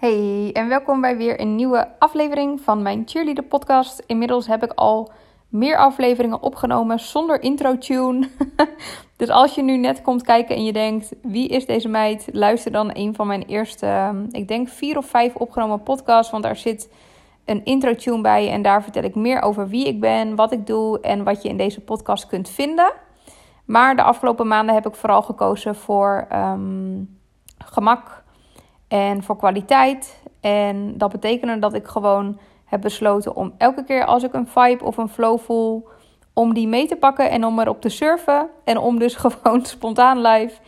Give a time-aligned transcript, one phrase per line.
[0.00, 4.02] Hey, en welkom bij weer een nieuwe aflevering van mijn Cheerleader podcast.
[4.06, 5.10] Inmiddels heb ik al
[5.48, 8.28] meer afleveringen opgenomen zonder intro tune.
[9.16, 12.28] dus als je nu net komt kijken en je denkt, wie is deze meid?
[12.32, 16.56] Luister dan een van mijn eerste, ik denk vier of vijf opgenomen podcasts, want daar
[16.56, 16.92] zit
[17.44, 20.66] een intro tune bij en daar vertel ik meer over wie ik ben, wat ik
[20.66, 22.92] doe en wat je in deze podcast kunt vinden.
[23.64, 27.18] Maar de afgelopen maanden heb ik vooral gekozen voor um,
[27.58, 28.19] gemak
[28.90, 30.22] en voor kwaliteit.
[30.40, 34.84] En dat betekende dat ik gewoon heb besloten om elke keer als ik een vibe
[34.84, 35.88] of een flow voel,
[36.32, 38.48] om die mee te pakken en om erop te surfen.
[38.64, 40.60] En om dus gewoon spontaan live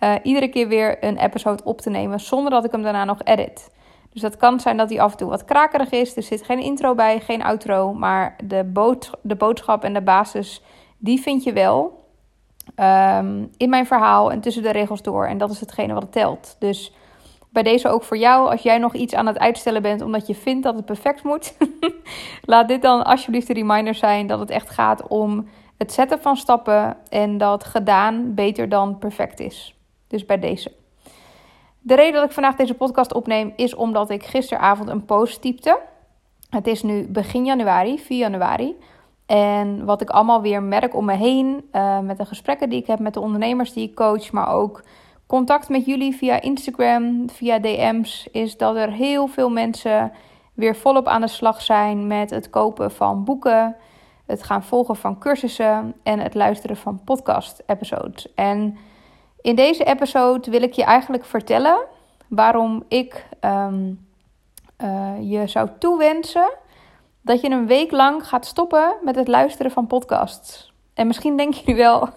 [0.00, 3.18] uh, iedere keer weer een episode op te nemen zonder dat ik hem daarna nog
[3.24, 3.70] edit.
[4.12, 6.16] Dus dat kan zijn dat hij af en toe wat krakerig is.
[6.16, 7.92] Er zit geen intro bij, geen outro.
[7.92, 10.62] Maar de, de boodschap en de basis,
[10.98, 11.98] die vind je wel.
[12.76, 15.26] Um, in mijn verhaal en tussen de regels door.
[15.26, 16.56] En dat is hetgene wat telt.
[16.58, 16.92] Dus
[17.50, 20.34] bij deze ook voor jou, als jij nog iets aan het uitstellen bent omdat je
[20.34, 21.56] vindt dat het perfect moet,
[22.44, 25.48] laat dit dan alsjeblieft de reminder zijn dat het echt gaat om
[25.78, 29.74] het zetten van stappen en dat gedaan beter dan perfect is.
[30.06, 30.72] Dus bij deze.
[31.80, 35.78] De reden dat ik vandaag deze podcast opneem is omdat ik gisteravond een post typte.
[36.50, 38.76] Het is nu begin januari, 4 januari.
[39.26, 42.86] En wat ik allemaal weer merk om me heen, uh, met de gesprekken die ik
[42.86, 44.82] heb met de ondernemers die ik coach, maar ook
[45.30, 50.12] contact met jullie via Instagram, via DM's, is dat er heel veel mensen
[50.54, 53.76] weer volop aan de slag zijn met het kopen van boeken,
[54.26, 58.34] het gaan volgen van cursussen en het luisteren van podcast-episodes.
[58.34, 58.78] En
[59.40, 61.78] in deze episode wil ik je eigenlijk vertellen
[62.28, 64.06] waarom ik um,
[64.82, 66.52] uh, je zou toewensen
[67.22, 70.72] dat je een week lang gaat stoppen met het luisteren van podcasts.
[70.94, 72.08] En misschien denk je wel,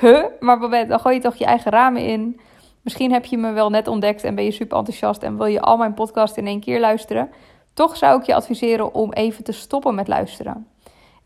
[0.00, 2.40] huh, maar Babette, dan gooi je toch je eigen ramen in.
[2.82, 5.60] Misschien heb je me wel net ontdekt en ben je super enthousiast en wil je
[5.60, 7.30] al mijn podcast in één keer luisteren.
[7.74, 10.66] Toch zou ik je adviseren om even te stoppen met luisteren.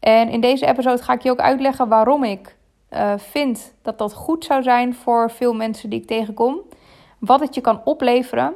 [0.01, 2.57] En in deze episode ga ik je ook uitleggen waarom ik
[2.91, 6.61] uh, vind dat dat goed zou zijn voor veel mensen die ik tegenkom.
[7.19, 8.55] Wat het je kan opleveren.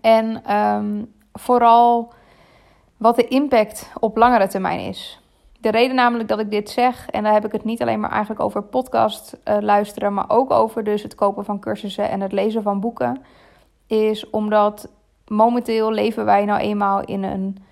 [0.00, 2.12] En um, vooral
[2.96, 5.20] wat de impact op langere termijn is.
[5.66, 8.10] De reden namelijk dat ik dit zeg, en daar heb ik het niet alleen maar
[8.10, 12.32] eigenlijk over podcast uh, luisteren, maar ook over dus het kopen van cursussen en het
[12.32, 13.22] lezen van boeken,
[13.86, 14.88] is omdat
[15.26, 17.64] momenteel leven wij nou eenmaal in een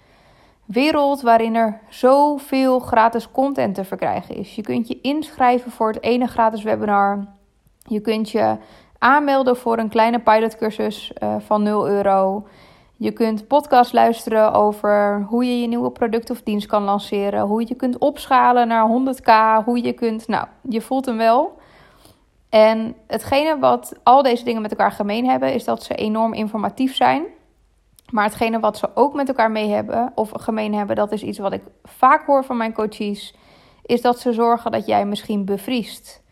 [0.65, 4.55] wereld waarin er zoveel gratis content te verkrijgen is.
[4.55, 7.27] Je kunt je inschrijven voor het ene gratis webinar.
[7.79, 8.57] Je kunt je
[8.99, 12.47] aanmelden voor een kleine pilotcursus uh, van 0 euro.
[13.05, 17.41] Je kunt podcast luisteren over hoe je je nieuwe product of dienst kan lanceren.
[17.41, 19.65] Hoe je kunt opschalen naar 100k.
[19.65, 20.29] Hoe je kunt.
[20.29, 21.59] Nou, je voelt hem wel.
[22.49, 26.95] En hetgene wat al deze dingen met elkaar gemeen hebben, is dat ze enorm informatief
[26.95, 27.25] zijn.
[28.11, 31.39] Maar hetgene wat ze ook met elkaar mee hebben, of gemeen hebben, dat is iets
[31.39, 33.35] wat ik vaak hoor van mijn coaches,
[33.83, 36.23] is dat ze zorgen dat jij misschien bevriest.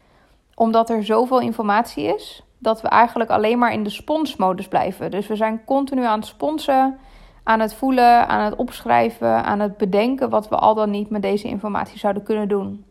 [0.54, 5.10] Omdat er zoveel informatie is, dat we eigenlijk alleen maar in de sponsmodus blijven.
[5.10, 6.98] Dus we zijn continu aan het sponsen,
[7.42, 11.22] aan het voelen, aan het opschrijven, aan het bedenken wat we al dan niet met
[11.22, 12.84] deze informatie zouden kunnen doen.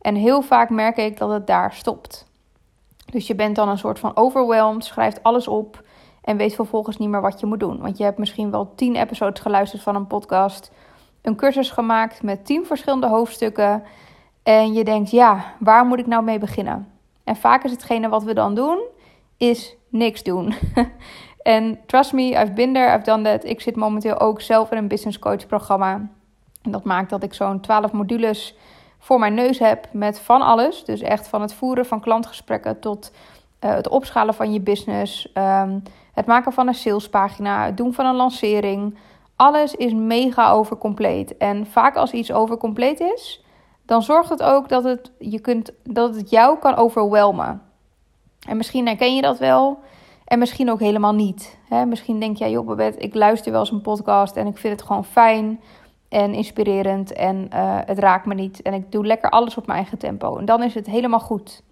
[0.00, 2.26] En heel vaak merk ik dat het daar stopt.
[3.06, 5.82] Dus je bent dan een soort van overwhelmed, schrijft alles op
[6.22, 7.80] en weet vervolgens niet meer wat je moet doen.
[7.80, 10.72] Want je hebt misschien wel tien episodes geluisterd van een podcast,
[11.22, 13.82] een cursus gemaakt met tien verschillende hoofdstukken.
[14.42, 16.92] En je denkt, ja, waar moet ik nou mee beginnen?
[17.24, 18.78] En vaak is hetgene wat we dan doen,
[19.36, 20.54] is niks doen.
[21.42, 23.44] en trust me, I've been there, I've done that.
[23.44, 26.08] Ik zit momenteel ook zelf in een business coach programma.
[26.62, 28.56] En dat maakt dat ik zo'n 12 modules
[28.98, 30.84] voor mijn neus heb met van alles.
[30.84, 33.12] Dus echt van het voeren van klantgesprekken tot
[33.60, 38.06] uh, het opschalen van je business, um, het maken van een salespagina, het doen van
[38.06, 38.98] een lancering.
[39.36, 41.36] Alles is mega overcompleet.
[41.36, 43.44] En vaak als iets overcompleet is,
[43.86, 47.62] dan zorgt het ook dat het, je kunt, dat het jou kan overwelmen.
[48.46, 49.78] En misschien herken je dat wel.
[50.24, 51.58] En misschien ook helemaal niet.
[51.68, 51.86] Hè?
[51.86, 54.86] Misschien denk jij, joh, Babette, ik luister wel eens een podcast en ik vind het
[54.86, 55.60] gewoon fijn
[56.08, 58.62] en inspirerend en uh, het raakt me niet.
[58.62, 60.36] En ik doe lekker alles op mijn eigen tempo.
[60.36, 61.62] En dan is het helemaal goed.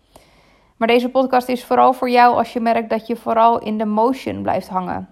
[0.77, 3.85] Maar deze podcast is vooral voor jou als je merkt dat je vooral in de
[3.85, 5.09] motion blijft hangen.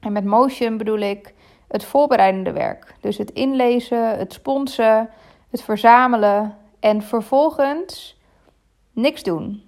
[0.00, 1.34] En met motion bedoel ik
[1.68, 2.94] het voorbereidende werk.
[3.00, 5.10] Dus het inlezen, het sponsen,
[5.50, 8.20] het verzamelen en vervolgens
[8.92, 9.67] niks doen.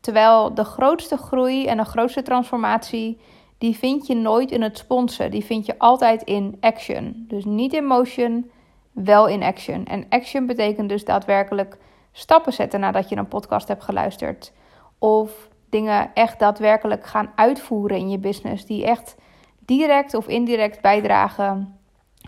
[0.00, 3.20] Terwijl de grootste groei en de grootste transformatie,
[3.58, 5.30] die vind je nooit in het sponsen.
[5.30, 7.24] Die vind je altijd in action.
[7.28, 8.50] Dus niet in motion,
[8.92, 9.84] wel in action.
[9.84, 11.78] En action betekent dus daadwerkelijk
[12.12, 14.52] stappen zetten nadat je een podcast hebt geluisterd.
[14.98, 18.66] Of dingen echt daadwerkelijk gaan uitvoeren in je business.
[18.66, 19.16] Die echt
[19.58, 21.78] direct of indirect bijdragen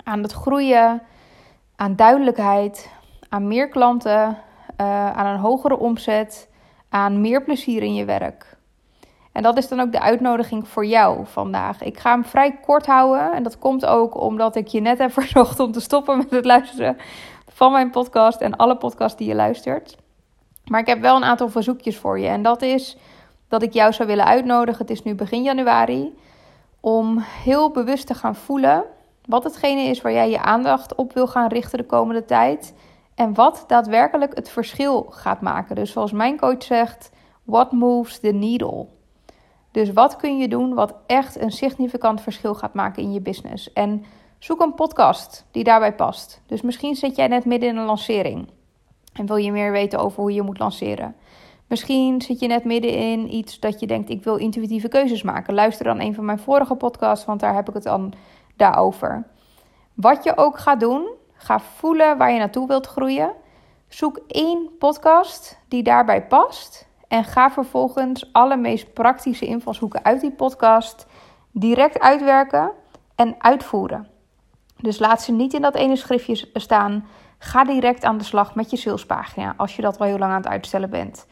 [0.05, 1.03] aan het groeien,
[1.77, 2.91] aan duidelijkheid,
[3.29, 4.39] aan meer klanten,
[4.81, 6.51] uh, aan een hogere omzet,
[6.93, 8.57] aan meer plezier in je werk.
[9.33, 11.83] En dat is dan ook de uitnodiging voor jou vandaag.
[11.83, 13.33] Ik ga hem vrij kort houden.
[13.33, 16.45] En dat komt ook omdat ik je net heb verzocht om te stoppen met het
[16.45, 16.97] luisteren
[17.49, 19.97] van mijn podcast en alle podcasts die je luistert.
[20.65, 22.27] Maar ik heb wel een aantal verzoekjes voor je.
[22.27, 22.97] En dat is
[23.49, 24.81] dat ik jou zou willen uitnodigen.
[24.81, 26.19] Het is nu begin januari.
[26.81, 28.85] Om heel bewust te gaan voelen
[29.27, 32.75] wat hetgene is waar jij je aandacht op wil gaan richten de komende tijd.
[33.15, 35.75] En wat daadwerkelijk het verschil gaat maken.
[35.75, 37.11] Dus zoals mijn coach zegt,
[37.45, 38.87] what moves the needle?
[39.71, 43.73] Dus wat kun je doen wat echt een significant verschil gaat maken in je business?
[43.73, 44.05] En
[44.39, 46.43] zoek een podcast die daarbij past.
[46.47, 48.49] Dus misschien zit jij net midden in een lancering
[49.13, 51.15] en wil je meer weten over hoe je moet lanceren.
[51.67, 55.55] Misschien zit je net midden in iets dat je denkt: ik wil intuïtieve keuzes maken.
[55.55, 58.13] Luister dan een van mijn vorige podcasts, want daar heb ik het dan
[58.57, 59.27] daarover.
[59.95, 61.09] Wat je ook gaat doen,
[61.43, 63.33] ga voelen waar je naartoe wilt groeien.
[63.89, 66.89] Zoek één podcast die daarbij past.
[67.09, 71.07] En ga vervolgens alle meest praktische invalshoeken uit die podcast
[71.51, 72.71] direct uitwerken
[73.15, 74.09] en uitvoeren.
[74.77, 77.07] Dus laat ze niet in dat ene schriftje staan.
[77.39, 80.43] Ga direct aan de slag met je salespagina als je dat al heel lang aan
[80.43, 81.27] het uitstellen bent.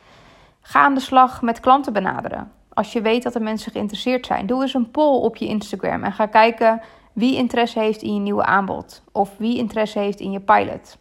[0.60, 2.52] Ga aan de slag met klanten benaderen.
[2.72, 6.04] Als je weet dat er mensen geïnteresseerd zijn, doe eens een poll op je Instagram
[6.04, 6.82] en ga kijken
[7.20, 10.99] wie interesse heeft in je nieuwe aanbod of wie interesse heeft in je pilot.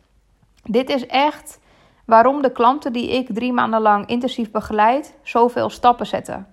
[0.63, 1.59] Dit is echt
[2.05, 6.47] waarom de klanten die ik drie maanden lang intensief begeleid, zoveel stappen zetten.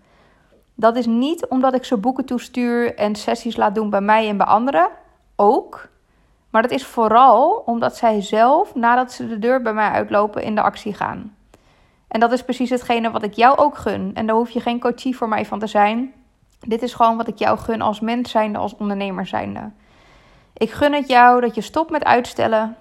[0.75, 4.37] Dat is niet omdat ik ze boeken toestuur en sessies laat doen bij mij en
[4.37, 4.89] bij anderen,
[5.37, 5.89] ook.
[6.51, 10.55] Maar dat is vooral omdat zij zelf, nadat ze de deur bij mij uitlopen, in
[10.55, 11.37] de actie gaan.
[12.09, 14.11] En dat is precies hetgene wat ik jou ook gun.
[14.15, 16.13] En daar hoef je geen coachie voor mij van te zijn.
[16.61, 19.71] Dit is gewoon wat ik jou gun als mens zijnde, als ondernemer zijnde.
[20.53, 22.77] Ik gun het jou dat je stopt met uitstellen.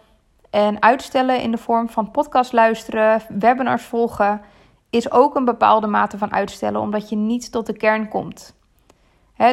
[0.49, 4.41] En uitstellen in de vorm van podcast luisteren, webinars volgen,
[4.89, 8.55] is ook een bepaalde mate van uitstellen, omdat je niet tot de kern komt.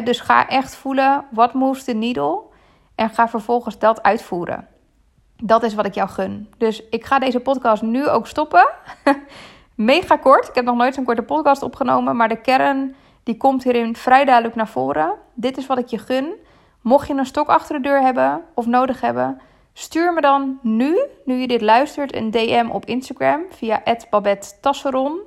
[0.03, 2.41] dus ga echt voelen, wat moves the needle?
[2.95, 4.67] En ga vervolgens dat uitvoeren.
[5.37, 6.49] Dat is wat ik jou gun.
[6.57, 8.69] Dus ik ga deze podcast nu ook stoppen.
[9.75, 10.47] Mega kort.
[10.47, 12.15] Ik heb nog nooit zo'n korte podcast opgenomen.
[12.15, 15.13] Maar de kern die komt hierin vrij duidelijk naar voren.
[15.33, 16.33] Dit is wat ik je gun.
[16.81, 19.41] Mocht je een stok achter de deur hebben of nodig hebben,
[19.73, 25.19] stuur me dan nu, nu je dit luistert, een DM op Instagram via @babettasseron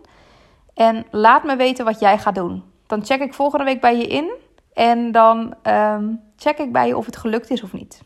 [0.75, 2.65] en laat me weten wat jij gaat doen.
[2.87, 4.31] Dan check ik volgende week bij je in
[4.73, 8.03] en dan ehm, check ik bij je of het gelukt is of niet.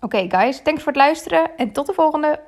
[0.00, 2.40] Oké, guys, thanks voor het luisteren en tot de volgende.